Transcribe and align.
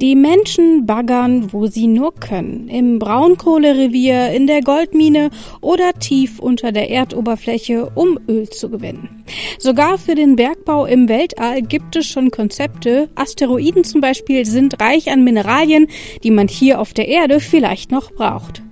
Die 0.00 0.16
Menschen 0.16 0.86
baggern, 0.86 1.52
wo 1.52 1.66
sie 1.66 1.86
nur 1.86 2.14
können. 2.14 2.68
Im 2.68 2.98
Braunkohlerevier, 2.98 4.32
in 4.32 4.48
der 4.48 4.60
Goldmine 4.60 5.30
oder 5.60 5.92
tief 5.92 6.40
unter 6.40 6.72
der 6.72 6.90
Erdoberfläche, 6.90 7.92
um 7.94 8.18
Öl 8.28 8.48
zu 8.48 8.70
gewinnen. 8.70 9.24
Sogar 9.58 9.96
für 9.98 10.16
den 10.16 10.34
Bergbau 10.34 10.84
im 10.84 11.08
Weltall 11.08 11.62
gibt 11.62 11.94
es 11.94 12.06
schon 12.06 12.32
Konzepte. 12.32 13.08
Asteroiden 13.14 13.84
zum 13.84 14.00
Beispiel 14.00 14.44
sind 14.44 14.80
reich 14.80 15.10
an 15.10 15.22
Mineralien, 15.22 15.86
die 16.24 16.32
man 16.32 16.48
hier 16.48 16.80
auf 16.80 16.92
der 16.92 17.06
Erde 17.06 17.38
vielleicht 17.38 17.92
noch 17.92 18.10
braucht. 18.10 18.62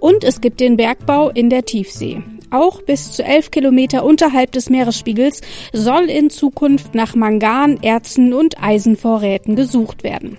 Und 0.00 0.22
es 0.22 0.40
gibt 0.40 0.60
den 0.60 0.76
Bergbau 0.76 1.28
in 1.30 1.50
der 1.50 1.64
Tiefsee. 1.64 2.22
Auch 2.50 2.80
bis 2.82 3.12
zu 3.12 3.24
elf 3.24 3.50
Kilometer 3.50 4.04
unterhalb 4.04 4.52
des 4.52 4.70
Meeresspiegels 4.70 5.42
soll 5.72 6.04
in 6.04 6.30
Zukunft 6.30 6.94
nach 6.94 7.14
Mangan, 7.14 7.82
Erzen 7.82 8.32
und 8.32 8.62
Eisenvorräten 8.62 9.54
gesucht 9.54 10.02
werden. 10.02 10.38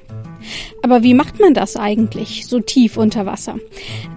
Aber 0.82 1.04
wie 1.04 1.14
macht 1.14 1.40
man 1.40 1.54
das 1.54 1.76
eigentlich 1.76 2.48
so 2.48 2.60
tief 2.60 2.98
unter 2.98 3.26
Wasser? 3.26 3.58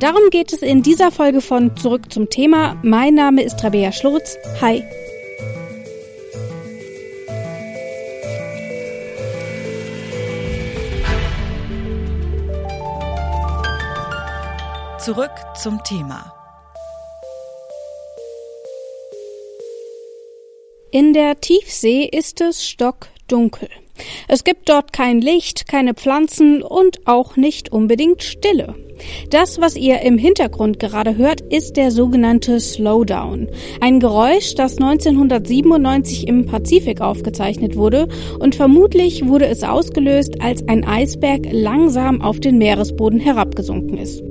Darum 0.01 0.31
geht 0.31 0.53
es 0.53 0.63
in 0.63 0.83
dieser 0.83 1.11
Folge 1.11 1.41
von 1.41 1.77
Zurück 1.77 2.13
zum 2.13 2.31
Thema. 2.31 2.77
Mein 2.83 3.15
Name 3.15 3.43
ist 3.43 3.63
Rabea 3.63 3.93
Schlurz. 3.93 4.37
Hi. 4.61 4.83
Zurück 14.99 15.33
zum 15.61 15.83
Thema. 15.83 16.33
In 20.93 21.13
der 21.13 21.41
Tiefsee 21.41 22.05
ist 22.05 22.41
es 22.41 22.69
stockdunkel. 23.33 23.69
Es 24.29 24.45
gibt 24.45 24.69
dort 24.69 24.93
kein 24.93 25.21
Licht, 25.21 25.69
keine 25.69 25.95
Pflanzen 25.95 26.63
und 26.63 27.07
auch 27.07 27.37
nicht 27.37 27.73
unbedingt 27.73 28.23
Stille. 28.23 28.75
Das, 29.31 29.61
was 29.61 29.77
ihr 29.77 30.01
im 30.03 30.17
Hintergrund 30.17 30.79
gerade 30.79 31.17
hört, 31.17 31.41
ist 31.41 31.77
der 31.77 31.91
sogenannte 31.91 32.61
Slowdown. 32.61 33.49
Ein 33.81 34.01
Geräusch, 34.01 34.55
das 34.55 34.79
1997 34.79 36.29
im 36.29 36.47
Pazifik 36.47 37.01
aufgezeichnet 37.01 37.77
wurde 37.77 38.09
und 38.39 38.55
vermutlich 38.55 39.27
wurde 39.27 39.47
es 39.47 39.65
ausgelöst, 39.65 40.41
als 40.41 40.67
ein 40.69 40.85
Eisberg 40.85 41.47
langsam 41.51 42.23
auf 42.23 42.39
den 42.39 42.59
Meeresboden 42.59 43.19
herabgesunken 43.19 43.99
ist. 43.99 44.23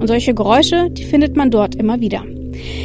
Und 0.00 0.08
solche 0.08 0.34
Geräusche, 0.34 0.90
die 0.90 1.04
findet 1.04 1.36
man 1.36 1.50
dort 1.50 1.74
immer 1.76 2.00
wieder. 2.00 2.24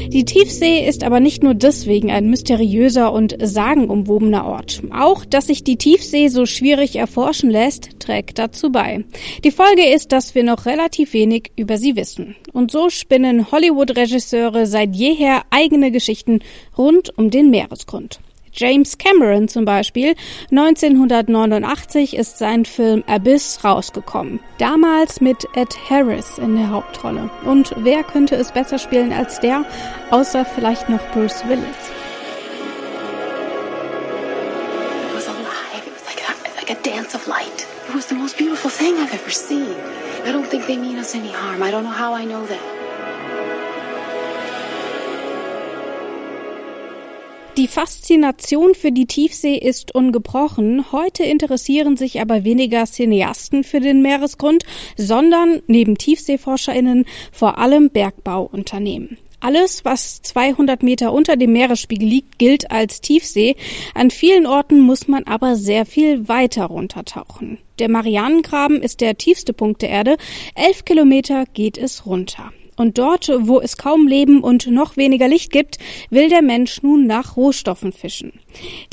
Die 0.08 0.26
Tiefsee 0.26 0.88
ist 0.88 1.04
aber 1.04 1.20
nicht 1.20 1.44
nur 1.44 1.54
deswegen 1.54 2.12
ein 2.12 2.30
mysteriöser 2.30 3.12
und 3.12 3.36
sagenumwobener 3.42 4.46
Ort. 4.46 4.82
Auch, 4.92 5.26
dass 5.26 5.48
sich 5.48 5.64
die 5.64 5.78
Tiefsee 5.78 6.28
so 6.30 6.46
schwierig 6.46 6.96
erforschen 6.96 7.50
lässt, 7.50 8.00
trägt 8.00 8.40
dazu 8.40 8.72
bei. 8.72 9.04
Die 9.44 9.52
Folge 9.52 9.86
ist, 9.86 10.12
dass 10.12 10.36
wir 10.36 10.44
noch 10.44 10.66
relativ 10.66 11.14
wenig 11.14 11.52
über 11.56 11.78
sie 11.78 11.96
wissen. 11.96 12.36
Und 12.54 12.72
so 12.72 12.90
spinnen 12.90 13.52
Hollywood-Regisseure 13.52 14.66
seit 14.66 14.96
jeher 14.96 15.44
eigene 15.50 15.92
Geschichten 15.92 16.40
rund 16.78 17.18
um 17.18 17.30
den 17.30 17.50
Meeresgrund. 17.50 18.20
James 18.58 18.98
Cameron 18.98 19.48
zum 19.48 19.66
Beispiel. 19.66 20.16
1989 20.52 22.16
ist 22.16 22.40
sein 22.40 22.66
Film 22.66 23.04
Abyss 23.08 23.60
rausgekommen. 23.64 24.40
Damals 24.58 25.22
mit 25.22 25.48
Ed 25.54 25.78
Harris 25.90 26.40
in 26.40 26.56
der 26.56 26.72
Hauptrolle. 26.72 27.30
Und 27.46 27.74
wer 27.78 28.04
könnte 28.04 28.36
es 28.36 28.52
besser 28.52 28.80
spielen 28.80 29.14
als 29.14 29.40
der, 29.40 29.64
außer 30.10 30.44
vielleicht 30.44 30.90
noch 30.90 31.06
Bruce 31.12 31.48
Willis? 31.48 31.64
It 35.06 35.16
was 35.16 35.28
alive. 35.28 35.86
It 35.86 35.94
was 35.94 36.06
like 36.08 36.24
a, 36.28 36.72
a 36.72 36.76
dance 36.84 37.16
of 37.16 37.28
light. 37.28 37.68
It 37.88 37.96
was 37.96 38.08
the 38.08 38.16
most 38.16 38.38
beautiful 38.38 38.72
thing 38.72 38.96
I've 38.96 39.14
ever 39.14 39.30
seen. 39.32 39.76
I 40.26 40.32
don't 40.32 40.48
think 40.48 40.66
they 40.66 40.78
mean 40.78 40.98
us 40.98 41.16
any 41.16 41.32
harm. 41.32 41.62
I 41.62 41.72
don't 41.72 41.84
know 41.84 41.90
how 41.90 42.14
I 42.14 42.26
know 42.26 42.46
that. 42.48 42.87
Die 47.58 47.68
Faszination 47.68 48.76
für 48.76 48.92
die 48.92 49.08
Tiefsee 49.08 49.56
ist 49.58 49.96
ungebrochen. 49.96 50.92
Heute 50.92 51.24
interessieren 51.24 51.98
sich 51.98 52.22
aber 52.22 52.44
weniger 52.44 52.86
Cineasten 52.86 53.64
für 53.64 53.80
den 53.80 54.04
Meeresgrund, 54.04 54.64
sondern 54.96 55.64
neben 55.66 55.98
Tiefseeforscherinnen 55.98 57.06
vor 57.32 57.58
allem 57.58 57.90
Bergbauunternehmen. 57.90 59.18
Alles, 59.40 59.84
was 59.84 60.22
200 60.22 60.84
Meter 60.84 61.12
unter 61.12 61.36
dem 61.36 61.52
Meeresspiegel 61.54 62.08
liegt, 62.08 62.38
gilt 62.38 62.70
als 62.70 63.02
Tiefsee. 63.02 63.56
An 63.96 64.12
vielen 64.12 64.46
Orten 64.46 64.80
muss 64.80 65.08
man 65.08 65.24
aber 65.24 65.56
sehr 65.56 65.88
viel 65.88 66.28
weiter 66.28 66.66
runtertauchen. 66.66 67.58
Der 67.80 67.90
Marianengraben 67.90 68.84
ist 68.84 69.02
der 69.02 69.18
tiefste 69.18 69.54
Punkt 69.54 69.82
der 69.82 69.90
Erde. 69.90 70.18
Elf 70.54 70.86
Kilometer 70.86 71.46
geht 71.54 71.80
es 71.80 72.06
runter. 72.06 72.52
Und 72.78 72.98
dort, 72.98 73.30
wo 73.40 73.60
es 73.60 73.76
kaum 73.76 74.08
Leben 74.08 74.42
und 74.42 74.68
noch 74.68 74.96
weniger 74.98 75.28
Licht 75.28 75.52
gibt, 75.52 75.78
will 76.10 76.30
der 76.30 76.42
Mensch 76.42 76.82
nun 76.84 77.08
nach 77.08 77.36
Rohstoffen 77.36 77.92
fischen. 77.92 78.34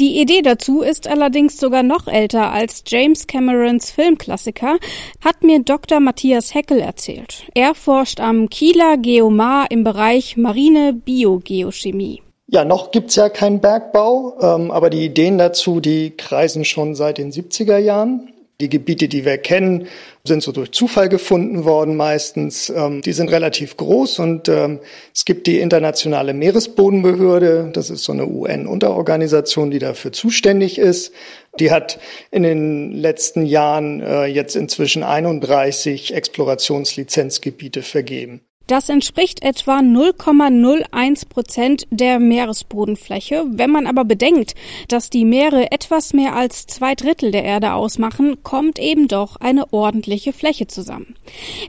Die 0.00 0.20
Idee 0.20 0.42
dazu 0.42 0.80
ist 0.80 1.06
allerdings 1.06 1.58
sogar 1.58 1.82
noch 1.82 2.08
älter 2.08 2.50
als 2.50 2.82
James 2.86 3.26
Camerons 3.26 3.90
Filmklassiker, 3.90 4.78
hat 5.22 5.42
mir 5.42 5.60
Dr. 5.60 6.00
Matthias 6.00 6.54
Heckel 6.54 6.80
erzählt. 6.80 7.44
Er 7.54 7.74
forscht 7.74 8.20
am 8.20 8.48
Kieler 8.48 8.96
Geomar 8.96 9.70
im 9.70 9.84
Bereich 9.84 10.36
marine 10.36 10.92
Biogeochemie. 10.92 12.22
Ja, 12.46 12.64
noch 12.64 12.90
gibt's 12.90 13.16
ja 13.16 13.30
keinen 13.30 13.60
Bergbau, 13.60 14.38
ähm, 14.40 14.70
aber 14.70 14.90
die 14.90 15.04
Ideen 15.04 15.38
dazu, 15.38 15.80
die 15.80 16.10
kreisen 16.10 16.64
schon 16.64 16.94
seit 16.94 17.18
den 17.18 17.32
70er 17.32 17.78
Jahren. 17.78 18.33
Die 18.60 18.68
Gebiete, 18.68 19.08
die 19.08 19.24
wir 19.24 19.36
kennen, 19.38 19.88
sind 20.22 20.42
so 20.42 20.52
durch 20.52 20.70
Zufall 20.70 21.08
gefunden 21.08 21.64
worden 21.64 21.96
meistens. 21.96 22.70
Ähm, 22.70 23.02
die 23.02 23.12
sind 23.12 23.30
relativ 23.30 23.76
groß 23.76 24.20
und 24.20 24.48
ähm, 24.48 24.78
es 25.12 25.24
gibt 25.24 25.48
die 25.48 25.58
Internationale 25.58 26.34
Meeresbodenbehörde. 26.34 27.70
Das 27.72 27.90
ist 27.90 28.04
so 28.04 28.12
eine 28.12 28.26
UN-Unterorganisation, 28.26 29.72
die 29.72 29.80
dafür 29.80 30.12
zuständig 30.12 30.78
ist. 30.78 31.12
Die 31.58 31.72
hat 31.72 31.98
in 32.30 32.44
den 32.44 32.92
letzten 32.92 33.44
Jahren 33.44 34.00
äh, 34.00 34.26
jetzt 34.26 34.54
inzwischen 34.54 35.02
31 35.02 36.14
Explorationslizenzgebiete 36.14 37.82
vergeben. 37.82 38.40
Das 38.66 38.88
entspricht 38.88 39.42
etwa 39.42 39.80
0,01 39.80 41.28
Prozent 41.28 41.86
der 41.90 42.18
Meeresbodenfläche. 42.18 43.44
Wenn 43.48 43.70
man 43.70 43.86
aber 43.86 44.06
bedenkt, 44.06 44.54
dass 44.88 45.10
die 45.10 45.26
Meere 45.26 45.70
etwas 45.70 46.14
mehr 46.14 46.34
als 46.34 46.66
zwei 46.66 46.94
Drittel 46.94 47.30
der 47.30 47.44
Erde 47.44 47.74
ausmachen, 47.74 48.42
kommt 48.42 48.78
eben 48.78 49.06
doch 49.06 49.36
eine 49.36 49.70
ordentliche 49.72 50.32
Fläche 50.32 50.66
zusammen. 50.66 51.14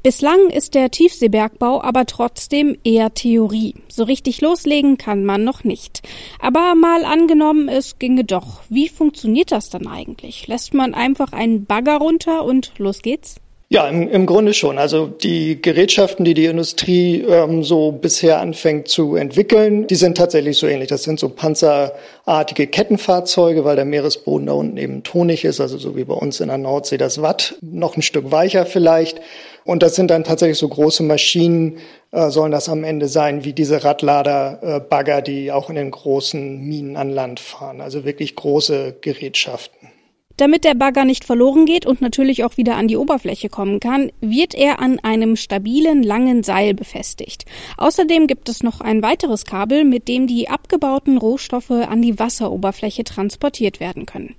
Bislang 0.03 0.49
ist 0.49 0.73
der 0.73 0.89
Tiefseebergbau 0.89 1.81
aber 1.81 2.05
trotzdem 2.05 2.77
eher 2.85 3.13
Theorie. 3.13 3.75
So 3.89 4.05
richtig 4.05 4.39
loslegen 4.39 4.97
kann 4.97 5.25
man 5.25 5.43
noch 5.43 5.65
nicht. 5.65 6.01
Aber 6.39 6.75
mal 6.75 7.03
angenommen, 7.03 7.67
es 7.67 7.99
ginge 7.99 8.23
doch. 8.23 8.61
Wie 8.69 8.87
funktioniert 8.87 9.51
das 9.51 9.69
dann 9.69 9.87
eigentlich? 9.87 10.47
Lässt 10.47 10.73
man 10.73 10.93
einfach 10.93 11.33
einen 11.33 11.65
Bagger 11.65 11.97
runter 11.97 12.45
und 12.45 12.71
los 12.77 13.01
geht's? 13.01 13.35
Ja, 13.67 13.87
im, 13.87 14.07
im 14.09 14.27
Grunde 14.27 14.53
schon. 14.53 14.77
Also 14.77 15.07
die 15.07 15.59
Gerätschaften, 15.59 16.23
die 16.23 16.35
die 16.35 16.45
Industrie 16.45 17.21
ähm, 17.21 17.63
so 17.63 17.91
bisher 17.91 18.39
anfängt 18.39 18.87
zu 18.89 19.15
entwickeln, 19.15 19.87
die 19.87 19.95
sind 19.95 20.17
tatsächlich 20.17 20.57
so 20.57 20.67
ähnlich. 20.67 20.87
Das 20.89 21.01
sind 21.01 21.19
so 21.19 21.29
panzerartige 21.29 22.67
Kettenfahrzeuge, 22.67 23.65
weil 23.65 23.75
der 23.75 23.85
Meeresboden 23.85 24.45
da 24.45 24.53
unten 24.53 24.77
eben 24.77 25.01
tonig 25.01 25.45
ist, 25.45 25.59
also 25.59 25.79
so 25.79 25.95
wie 25.95 26.03
bei 26.03 26.13
uns 26.13 26.41
in 26.41 26.49
der 26.49 26.59
Nordsee 26.59 26.97
das 26.97 27.23
Watt, 27.23 27.55
noch 27.61 27.97
ein 27.97 28.03
Stück 28.03 28.31
weicher 28.31 28.67
vielleicht. 28.67 29.19
Und 29.63 29.81
das 29.81 29.95
sind 29.95 30.11
dann 30.11 30.23
tatsächlich 30.23 30.59
so 30.59 30.67
große 30.67 31.01
Maschinen, 31.01 31.79
äh, 32.11 32.29
sollen 32.29 32.51
das 32.51 32.69
am 32.69 32.83
Ende 32.83 33.07
sein, 33.07 33.45
wie 33.45 33.53
diese 33.53 33.83
Radlader-Bagger, 33.83 35.17
äh, 35.17 35.23
die 35.23 35.51
auch 35.51 35.71
in 35.71 35.75
den 35.75 35.89
großen 35.89 36.61
Minen 36.61 36.97
an 36.97 37.09
Land 37.09 37.39
fahren. 37.39 37.81
Also 37.81 38.05
wirklich 38.05 38.35
große 38.35 38.97
Gerätschaften. 39.01 39.94
Damit 40.37 40.65
der 40.65 40.73
Bagger 40.73 41.05
nicht 41.05 41.23
verloren 41.23 41.65
geht 41.65 41.85
und 41.85 42.01
natürlich 42.01 42.43
auch 42.43 42.57
wieder 42.57 42.75
an 42.75 42.87
die 42.87 42.97
Oberfläche 42.97 43.47
kommen 43.47 43.79
kann, 43.79 44.11
wird 44.19 44.53
er 44.53 44.79
an 44.79 44.99
einem 44.99 45.37
stabilen, 45.37 46.03
langen 46.03 46.43
Seil 46.43 46.73
befestigt. 46.73 47.45
Außerdem 47.77 48.27
gibt 48.27 48.49
es 48.49 48.61
noch 48.61 48.81
ein 48.81 49.01
weiteres 49.01 49.45
Kabel, 49.45 49.85
mit 49.85 50.07
dem 50.07 50.27
die 50.27 50.49
abgebauten 50.49 51.17
Rohstoffe 51.17 51.71
an 51.71 52.01
die 52.01 52.19
Wasseroberfläche 52.19 53.05
transportiert 53.05 53.79
werden 53.79 54.05
können. 54.05 54.35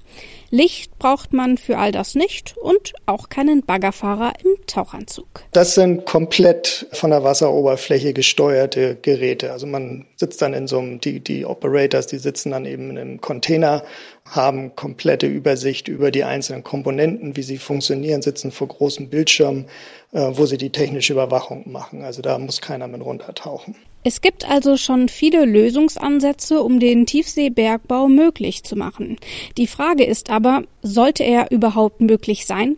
Licht 0.50 0.98
braucht 0.98 1.32
man 1.32 1.58
für 1.58 1.78
all 1.78 1.92
das 1.92 2.14
nicht 2.14 2.56
und 2.56 2.92
auch 3.06 3.28
keinen 3.28 3.62
Baggerfahrer 3.62 4.34
im 4.44 4.66
Tauchanzug. 4.66 5.26
Das 5.52 5.74
sind 5.74 6.06
komplett 6.06 6.86
von 6.92 7.10
der 7.10 7.24
Wasseroberfläche 7.24 8.12
gesteuerte 8.12 8.96
Geräte. 9.02 9.52
Also 9.52 9.66
man 9.66 10.06
sitzt 10.16 10.40
dann 10.42 10.54
in 10.54 10.66
so 10.66 10.78
einem, 10.78 11.00
die, 11.00 11.20
die 11.20 11.44
Operators, 11.44 12.06
die 12.06 12.18
sitzen 12.18 12.52
dann 12.52 12.64
eben 12.64 12.90
in 12.90 12.98
einem 12.98 13.20
Container, 13.20 13.82
haben 14.24 14.74
komplette 14.76 15.26
Übersicht 15.26 15.88
über 15.88 16.10
die 16.10 16.24
einzelnen 16.24 16.62
Komponenten, 16.62 17.36
wie 17.36 17.42
sie 17.42 17.58
funktionieren, 17.58 18.22
sitzen 18.22 18.50
vor 18.50 18.68
großen 18.68 19.08
Bildschirmen, 19.08 19.66
äh, 20.12 20.30
wo 20.32 20.46
sie 20.46 20.58
die 20.58 20.70
technische 20.70 21.12
Überwachung 21.12 21.70
machen. 21.70 22.04
Also 22.04 22.22
da 22.22 22.38
muss 22.38 22.60
keiner 22.60 22.88
mit 22.88 23.02
runtertauchen. 23.02 23.76
Es 24.08 24.20
gibt 24.20 24.48
also 24.48 24.76
schon 24.76 25.08
viele 25.08 25.44
Lösungsansätze, 25.44 26.62
um 26.62 26.78
den 26.78 27.06
Tiefseebergbau 27.06 28.06
möglich 28.06 28.62
zu 28.62 28.76
machen. 28.76 29.16
Die 29.56 29.66
Frage 29.66 30.04
ist 30.04 30.30
aber, 30.30 30.62
sollte 30.80 31.24
er 31.24 31.50
überhaupt 31.50 32.00
möglich 32.00 32.46
sein? 32.46 32.76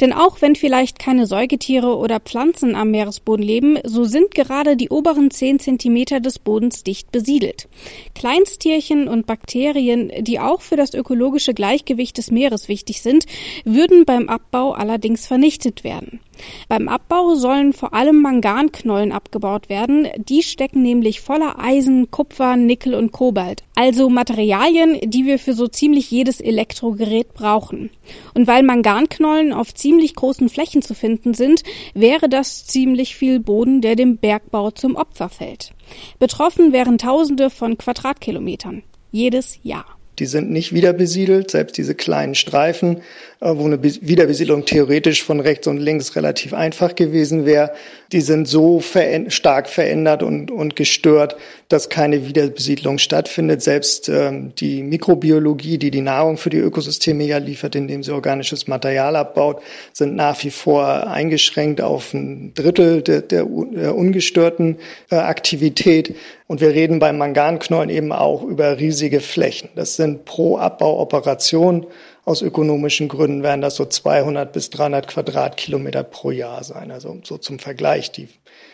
Denn 0.00 0.12
auch 0.12 0.40
wenn 0.40 0.56
vielleicht 0.56 0.98
keine 0.98 1.26
Säugetiere 1.26 1.96
oder 1.96 2.20
Pflanzen 2.20 2.74
am 2.74 2.90
Meeresboden 2.90 3.44
leben, 3.44 3.78
so 3.84 4.04
sind 4.04 4.34
gerade 4.34 4.76
die 4.76 4.90
oberen 4.90 5.30
zehn 5.30 5.58
Zentimeter 5.58 6.20
des 6.20 6.38
Bodens 6.38 6.84
dicht 6.84 7.10
besiedelt. 7.12 7.68
Kleinsttierchen 8.14 9.08
und 9.08 9.26
Bakterien, 9.26 10.12
die 10.20 10.40
auch 10.40 10.60
für 10.60 10.76
das 10.76 10.94
ökologische 10.94 11.54
Gleichgewicht 11.54 12.18
des 12.18 12.30
Meeres 12.30 12.68
wichtig 12.68 13.02
sind, 13.02 13.26
würden 13.64 14.04
beim 14.04 14.28
Abbau 14.28 14.72
allerdings 14.72 15.26
vernichtet 15.26 15.84
werden. 15.84 16.20
Beim 16.68 16.88
Abbau 16.88 17.34
sollen 17.34 17.72
vor 17.72 17.94
allem 17.94 18.20
Manganknollen 18.20 19.12
abgebaut 19.12 19.68
werden. 19.68 20.08
Die 20.16 20.42
stecken 20.42 20.82
nämlich 20.82 21.20
voller 21.20 21.58
Eisen, 21.58 22.10
Kupfer, 22.10 22.56
Nickel 22.56 22.94
und 22.94 23.12
Kobalt. 23.12 23.62
Also 23.76 24.08
Materialien, 24.08 24.98
die 25.02 25.26
wir 25.26 25.38
für 25.38 25.52
so 25.52 25.66
ziemlich 25.66 26.10
jedes 26.10 26.40
Elektrogerät 26.40 27.34
brauchen. 27.34 27.90
Und 28.32 28.46
weil 28.46 28.62
Manganknollen 28.62 29.52
auf 29.52 29.74
ziemlich 29.74 30.14
großen 30.14 30.48
Flächen 30.48 30.80
zu 30.80 30.94
finden 30.94 31.34
sind, 31.34 31.62
wäre 31.92 32.28
das 32.28 32.66
ziemlich 32.66 33.16
viel 33.16 33.40
Boden, 33.40 33.80
der 33.80 33.96
dem 33.96 34.16
Bergbau 34.18 34.70
zum 34.70 34.94
Opfer 34.94 35.28
fällt. 35.28 35.72
Betroffen 36.18 36.72
wären 36.72 36.98
Tausende 36.98 37.50
von 37.50 37.76
Quadratkilometern. 37.76 38.84
Jedes 39.10 39.58
Jahr. 39.62 39.86
Die 40.18 40.26
sind 40.26 40.50
nicht 40.50 40.72
wiederbesiedelt, 40.72 41.50
selbst 41.50 41.76
diese 41.76 41.94
kleinen 41.94 42.34
Streifen, 42.34 42.98
äh, 43.40 43.50
wo 43.56 43.64
eine 43.64 43.82
Wiederbesiedlung 43.82 44.64
theoretisch 44.64 45.22
von 45.22 45.40
rechts 45.40 45.66
und 45.66 45.78
links 45.78 46.16
relativ 46.16 46.54
einfach 46.54 46.94
gewesen 46.94 47.44
wäre, 47.46 47.72
die 48.12 48.20
sind 48.20 48.46
so 48.46 48.80
ver 48.80 49.28
stark 49.30 49.68
verändert 49.68 50.22
und, 50.22 50.50
und 50.50 50.76
gestört, 50.76 51.36
dass 51.68 51.88
keine 51.88 52.26
Wiederbesiedlung 52.26 52.98
stattfindet. 52.98 53.62
Selbst 53.62 54.08
ähm, 54.08 54.52
die 54.56 54.82
Mikrobiologie, 54.82 55.78
die 55.78 55.90
die 55.90 56.00
Nahrung 56.00 56.36
für 56.36 56.50
die 56.50 56.58
Ökosysteme 56.58 57.24
ja 57.24 57.38
liefert, 57.38 57.74
indem 57.74 58.02
sie 58.02 58.12
organisches 58.12 58.68
Material 58.68 59.16
abbaut, 59.16 59.62
sind 59.92 60.14
nach 60.14 60.42
wie 60.44 60.50
vor 60.50 61.08
eingeschränkt 61.08 61.80
auf 61.80 62.14
ein 62.14 62.54
Drittel 62.54 63.02
der, 63.02 63.22
der, 63.22 63.44
der 63.44 63.94
ungestörten 63.96 64.76
äh, 65.10 65.16
Aktivität. 65.16 66.14
Und 66.46 66.60
wir 66.60 66.70
reden 66.70 66.98
beim 66.98 67.16
Manganknollen 67.16 67.88
eben 67.88 68.12
auch 68.12 68.42
über 68.42 68.78
riesige 68.78 69.20
Flächen. 69.20 69.70
Das 69.76 69.96
sind 69.96 70.26
pro 70.26 70.58
Abbauoperation 70.58 71.86
aus 72.24 72.40
ökonomischen 72.40 73.08
Gründen 73.08 73.42
werden 73.42 73.60
das 73.60 73.76
so 73.76 73.84
200 73.84 74.50
bis 74.52 74.70
300 74.70 75.08
Quadratkilometer 75.08 76.04
pro 76.04 76.30
Jahr 76.30 76.64
sein. 76.64 76.90
Also 76.90 77.18
so 77.22 77.36
zum 77.36 77.58
Vergleich, 77.58 78.12
die 78.12 78.28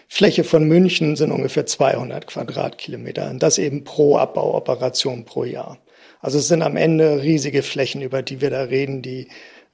Fläche 0.08 0.44
von 0.44 0.69
München 0.69 1.17
sind 1.17 1.32
ungefähr 1.32 1.67
200 1.67 2.28
Quadratkilometer. 2.28 3.28
Und 3.28 3.43
das 3.43 3.58
eben 3.58 3.82
pro 3.82 4.19
Abbauoperation 4.19 5.25
pro 5.25 5.44
Jahr. 5.44 5.78
Also 6.20 6.38
es 6.38 6.49
sind 6.49 6.62
am 6.62 6.76
Ende 6.76 7.23
riesige 7.23 7.62
Flächen, 7.62 8.02
über 8.02 8.23
die 8.23 8.40
wir 8.40 8.50
da 8.50 8.62
reden, 8.62 9.02
die 9.02 9.28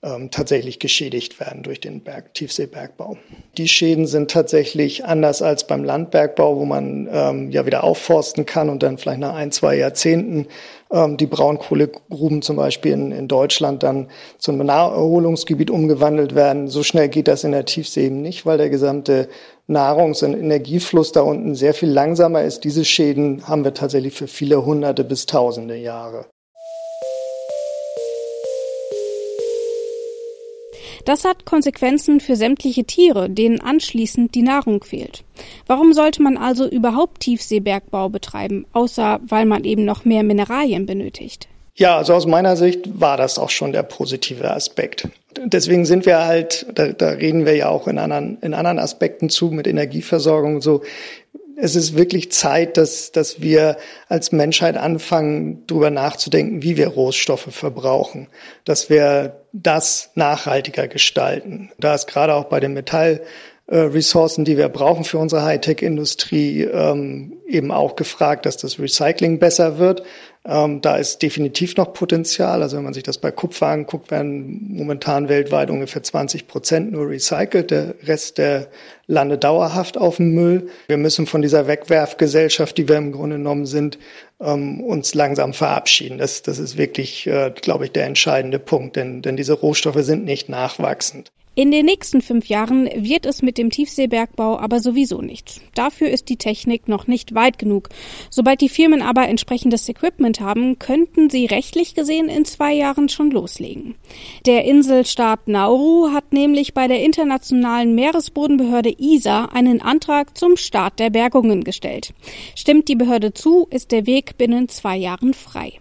ähm, 0.06 0.30
tatsächlich 0.30 0.78
geschädigt 0.78 1.40
werden 1.40 1.64
durch 1.64 1.80
den 1.80 2.00
Berg, 2.00 2.32
Tiefseebergbau. 2.34 3.16
Die 3.58 3.66
Schäden 3.66 4.06
sind 4.06 4.30
tatsächlich 4.30 5.04
anders 5.04 5.42
als 5.42 5.66
beim 5.66 5.82
Landbergbau, 5.82 6.58
wo 6.58 6.64
man 6.64 7.08
ähm, 7.10 7.50
ja 7.50 7.66
wieder 7.66 7.82
aufforsten 7.82 8.46
kann 8.46 8.68
und 8.68 8.82
dann 8.82 8.98
vielleicht 8.98 9.18
nach 9.18 9.34
ein, 9.34 9.50
zwei 9.50 9.76
Jahrzehnten 9.76 10.46
ähm, 10.92 11.16
die 11.16 11.26
Braunkohlegruben 11.26 12.40
zum 12.42 12.54
Beispiel 12.54 12.92
in, 12.92 13.10
in 13.10 13.26
Deutschland 13.26 13.82
dann 13.82 14.08
zu 14.38 14.52
einem 14.52 14.66
Naherholungsgebiet 14.66 15.70
umgewandelt 15.70 16.36
werden. 16.36 16.68
So 16.68 16.84
schnell 16.84 17.08
geht 17.08 17.26
das 17.26 17.42
in 17.42 17.50
der 17.50 17.64
Tiefsee 17.64 18.06
eben 18.06 18.22
nicht, 18.22 18.46
weil 18.46 18.58
der 18.58 18.70
gesamte 18.70 19.28
Nahrungs- 19.66 20.24
und 20.24 20.34
Energiefluss 20.34 21.10
da 21.10 21.22
unten 21.22 21.56
sehr 21.56 21.74
viel 21.74 21.90
langsamer 21.90 22.42
ist. 22.42 22.60
Diese 22.62 22.84
Schäden 22.84 23.48
haben 23.48 23.64
wir 23.64 23.74
tatsächlich 23.74 24.14
für 24.14 24.28
viele 24.28 24.64
hunderte 24.64 25.02
bis 25.02 25.26
tausende 25.26 25.76
Jahre. 25.76 26.26
Das 31.04 31.24
hat 31.24 31.44
Konsequenzen 31.44 32.20
für 32.20 32.36
sämtliche 32.36 32.84
Tiere, 32.84 33.28
denen 33.30 33.60
anschließend 33.60 34.34
die 34.34 34.42
Nahrung 34.42 34.82
fehlt. 34.82 35.24
Warum 35.66 35.92
sollte 35.92 36.22
man 36.22 36.36
also 36.36 36.68
überhaupt 36.68 37.20
Tiefseebergbau 37.20 38.08
betreiben, 38.08 38.66
außer 38.72 39.20
weil 39.26 39.46
man 39.46 39.64
eben 39.64 39.84
noch 39.84 40.04
mehr 40.04 40.22
Mineralien 40.22 40.86
benötigt? 40.86 41.48
Ja, 41.78 41.98
also 41.98 42.14
aus 42.14 42.26
meiner 42.26 42.56
Sicht 42.56 43.00
war 43.00 43.18
das 43.18 43.38
auch 43.38 43.50
schon 43.50 43.72
der 43.72 43.82
positive 43.82 44.50
Aspekt. 44.50 45.08
Deswegen 45.44 45.84
sind 45.84 46.06
wir 46.06 46.24
halt, 46.24 46.64
da, 46.74 46.88
da 46.88 47.10
reden 47.10 47.44
wir 47.44 47.54
ja 47.54 47.68
auch 47.68 47.86
in 47.86 47.98
anderen, 47.98 48.38
in 48.40 48.54
anderen 48.54 48.78
Aspekten 48.78 49.28
zu, 49.28 49.50
mit 49.50 49.66
Energieversorgung 49.66 50.54
und 50.54 50.60
so 50.62 50.82
es 51.56 51.74
ist 51.74 51.96
wirklich 51.96 52.30
Zeit, 52.32 52.76
dass, 52.76 53.12
dass 53.12 53.40
wir 53.40 53.78
als 54.08 54.30
Menschheit 54.30 54.76
anfangen, 54.76 55.66
darüber 55.66 55.90
nachzudenken, 55.90 56.62
wie 56.62 56.76
wir 56.76 56.88
Rohstoffe 56.88 57.48
verbrauchen, 57.50 58.28
dass 58.64 58.90
wir 58.90 59.40
das 59.52 60.10
nachhaltiger 60.14 60.86
gestalten. 60.86 61.70
Da 61.78 61.94
ist 61.94 62.06
gerade 62.06 62.34
auch 62.34 62.44
bei 62.44 62.60
den 62.60 62.74
Metallressourcen, 63.68 64.44
die 64.44 64.56
wir 64.56 64.68
brauchen 64.68 65.04
für 65.04 65.18
unsere 65.18 65.42
Hightech-Industrie, 65.42 66.62
ähm, 66.62 67.38
eben 67.46 67.72
auch 67.72 67.96
gefragt, 67.96 68.46
dass 68.46 68.56
das 68.56 68.78
Recycling 68.78 69.38
besser 69.38 69.78
wird. 69.78 70.02
Ähm, 70.44 70.80
da 70.80 70.96
ist 70.96 71.22
definitiv 71.22 71.76
noch 71.76 71.92
Potenzial. 71.92 72.62
Also 72.62 72.76
wenn 72.76 72.84
man 72.84 72.94
sich 72.94 73.02
das 73.02 73.18
bei 73.18 73.32
Kupfer 73.32 73.66
anguckt, 73.66 74.12
werden 74.12 74.68
momentan 74.68 75.28
weltweit 75.28 75.70
ungefähr 75.70 76.04
20 76.04 76.46
Prozent 76.46 76.92
nur 76.92 77.08
recycelt. 77.08 77.72
Der 77.72 77.96
Rest, 78.04 78.38
der 78.38 78.68
landet 79.08 79.42
dauerhaft 79.42 79.98
auf 79.98 80.16
dem 80.16 80.32
Müll. 80.34 80.68
Wir 80.86 80.96
müssen 80.96 81.26
von 81.26 81.42
dieser 81.42 81.66
Wegwerfgesellschaft, 81.66 82.78
die 82.78 82.88
wir 82.88 82.96
im 82.96 83.10
Grunde 83.10 83.36
genommen 83.36 83.66
sind, 83.66 83.98
ähm, 84.40 84.80
uns 84.80 85.14
langsam 85.14 85.52
verabschieden. 85.52 86.18
Das, 86.18 86.42
das 86.42 86.60
ist 86.60 86.76
wirklich, 86.76 87.26
äh, 87.26 87.50
glaube 87.50 87.86
ich, 87.86 87.92
der 87.92 88.06
entscheidende 88.06 88.60
Punkt, 88.60 88.94
denn, 88.94 89.22
denn 89.22 89.36
diese 89.36 89.54
Rohstoffe 89.54 90.02
sind 90.02 90.24
nicht 90.24 90.48
nachwachsend. 90.48 91.32
In 91.58 91.70
den 91.70 91.86
nächsten 91.86 92.20
fünf 92.20 92.48
Jahren 92.48 92.86
wird 92.94 93.24
es 93.24 93.40
mit 93.40 93.56
dem 93.56 93.70
Tiefseebergbau 93.70 94.58
aber 94.58 94.78
sowieso 94.78 95.22
nicht. 95.22 95.62
Dafür 95.74 96.10
ist 96.10 96.28
die 96.28 96.36
Technik 96.36 96.86
noch 96.86 97.06
nicht 97.06 97.34
weit 97.34 97.58
genug. 97.58 97.88
Sobald 98.28 98.60
die 98.60 98.68
Firmen 98.68 99.00
aber 99.00 99.26
entsprechendes 99.26 99.88
Equipment 99.88 100.40
haben, 100.40 100.78
könnten 100.78 101.30
sie 101.30 101.46
rechtlich 101.46 101.94
gesehen 101.94 102.28
in 102.28 102.44
zwei 102.44 102.74
Jahren 102.74 103.08
schon 103.08 103.30
loslegen. 103.30 103.94
Der 104.44 104.66
Inselstaat 104.66 105.48
Nauru 105.48 106.10
hat 106.12 106.30
nämlich 106.34 106.74
bei 106.74 106.88
der 106.88 107.02
internationalen 107.02 107.94
Meeresbodenbehörde 107.94 108.94
ISA 108.98 109.46
einen 109.46 109.80
Antrag 109.80 110.36
zum 110.36 110.58
Start 110.58 110.98
der 110.98 111.08
Bergungen 111.08 111.64
gestellt. 111.64 112.12
Stimmt 112.54 112.86
die 112.88 112.96
Behörde 112.96 113.32
zu, 113.32 113.66
ist 113.70 113.92
der 113.92 114.04
Weg 114.04 114.36
binnen 114.36 114.68
zwei 114.68 114.98
Jahren 114.98 115.32
frei. 115.32 115.72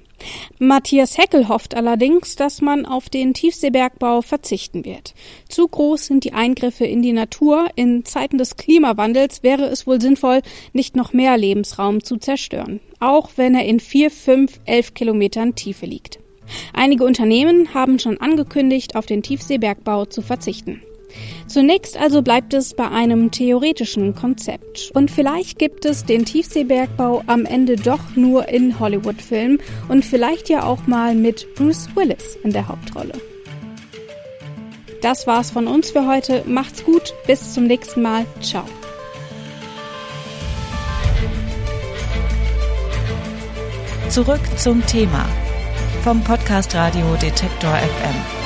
Matthias 0.60 1.18
Heckel 1.18 1.50
hofft 1.50 1.76
allerdings, 1.76 2.36
dass 2.36 2.62
man 2.62 2.86
auf 2.86 3.10
den 3.10 3.34
Tiefseebergbau 3.34 4.22
verzichten 4.22 4.86
wird. 4.86 5.14
Zu 5.50 5.68
groß 5.68 6.06
sind 6.06 6.24
die 6.24 6.34
Eingriffe 6.34 6.86
in 6.86 7.02
die 7.02 7.14
Natur. 7.14 7.68
In 7.76 8.06
Zeiten 8.06 8.38
des 8.38 8.56
Klimawandels 8.56 9.44
wäre 9.44 9.66
es 9.66 9.86
wohl 9.86 10.00
sinnvoll, 10.02 10.42
nicht 10.74 10.96
noch 10.96 11.14
mehr 11.14 11.38
Lebensraum 11.38 12.04
zu 12.04 12.18
zerstören, 12.18 12.80
auch 13.00 13.32
wenn 13.36 13.56
er 13.56 13.66
in 13.66 13.80
vier, 13.80 14.12
fünf, 14.12 14.60
elf 14.66 14.94
Kilometern 14.94 15.56
Tiefe 15.56 15.86
liegt. 15.86 16.20
Einige 16.74 17.04
Unternehmen 17.06 17.74
haben 17.74 18.00
schon 18.00 18.20
angekündigt, 18.20 18.96
auf 18.96 19.06
den 19.06 19.24
Tiefseebergbau 19.24 20.06
zu 20.06 20.22
verzichten. 20.22 20.82
Zunächst 21.48 21.98
also 21.98 22.22
bleibt 22.22 22.54
es 22.54 22.74
bei 22.74 22.90
einem 22.90 23.32
theoretischen 23.32 24.16
Konzept. 24.16 24.92
Und 24.94 25.12
vielleicht 25.12 25.60
gibt 25.60 25.86
es 25.86 26.06
den 26.06 26.26
Tiefseebergbau 26.26 27.24
am 27.28 27.46
Ende 27.46 27.76
doch 27.76 28.16
nur 28.16 28.50
in 28.50 28.80
Hollywood-Filmen 28.80 29.60
und 29.88 30.04
vielleicht 30.04 30.50
ja 30.50 30.64
auch 30.64 30.88
mal 30.88 31.16
mit 31.16 31.48
Bruce 31.56 31.88
Willis 31.96 32.38
in 32.44 32.52
der 32.52 32.68
Hauptrolle. 32.68 33.14
Das 35.02 35.28
war's 35.28 35.52
von 35.52 35.68
uns 35.68 35.92
für 35.92 36.08
heute. 36.08 36.44
Macht's 36.48 36.84
gut. 36.84 37.14
Bis 37.28 37.54
zum 37.54 37.68
nächsten 37.68 38.02
Mal. 38.02 38.26
Ciao. 38.42 38.66
Zurück 44.10 44.42
zum 44.58 44.86
Thema 44.86 45.28
vom 46.04 46.24
Podcast 46.24 46.74
Radio 46.76 47.16
Detektor 47.22 47.76
FM. 47.76 48.45